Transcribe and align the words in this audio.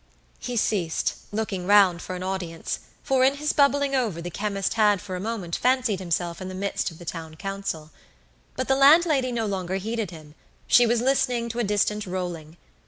He 0.39 0.57
ceased, 0.57 1.13
looking 1.31 1.67
round 1.67 2.01
for 2.01 2.15
an 2.15 2.23
audience, 2.23 2.79
for 3.03 3.23
in 3.23 3.35
his 3.35 3.53
bubbling 3.53 3.93
over 3.95 4.19
the 4.19 4.31
chemist 4.31 4.73
had 4.73 4.99
for 4.99 5.15
a 5.15 5.19
moment 5.19 5.55
fancied 5.57 5.99
himself 5.99 6.41
in 6.41 6.47
the 6.47 6.55
midst 6.55 6.89
of 6.89 6.97
the 6.97 7.05
town 7.05 7.35
council. 7.35 7.91
But 8.55 8.67
the 8.67 8.75
landlady 8.75 9.31
no 9.31 9.45
longer 9.45 9.75
heeded 9.75 10.09
him; 10.09 10.33
she 10.65 10.87
was 10.87 11.01
listening 11.01 11.49
to 11.49 11.59
a 11.59 11.63
distant 11.63 12.07
rolling. 12.07 12.57